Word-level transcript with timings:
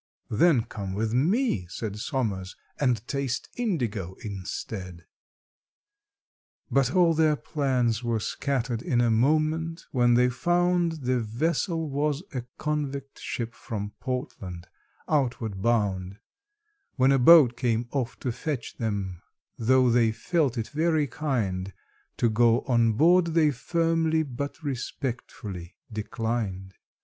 "Then 0.31 0.63
come 0.63 0.95
with 0.95 1.13
me," 1.13 1.67
said 1.67 1.99
SOMERS, 1.99 2.55
"and 2.79 3.07
taste 3.07 3.49
indigo 3.55 4.15
instead." 4.23 5.05
But 6.71 6.95
all 6.95 7.13
their 7.13 7.35
plans 7.35 8.03
were 8.03 8.19
scattered 8.19 8.81
in 8.81 8.99
a 8.99 9.11
moment 9.11 9.85
when 9.91 10.15
they 10.15 10.27
found 10.27 11.03
The 11.03 11.19
vessel 11.19 11.87
was 11.87 12.23
a 12.33 12.41
convict 12.57 13.19
ship 13.19 13.53
from 13.53 13.91
Portland, 13.99 14.65
outward 15.07 15.61
bound; 15.61 16.17
When 16.95 17.11
a 17.11 17.19
boat 17.19 17.55
came 17.55 17.87
off 17.91 18.19
to 18.21 18.31
fetch 18.31 18.77
them, 18.77 19.21
though 19.59 19.91
they 19.91 20.11
felt 20.11 20.57
it 20.57 20.69
very 20.69 21.05
kind, 21.05 21.73
To 22.17 22.27
go 22.27 22.61
on 22.61 22.93
board 22.93 23.25
they 23.35 23.51
firmly 23.51 24.23
but 24.23 24.63
respectfully 24.63 25.75
declined. 25.93 26.73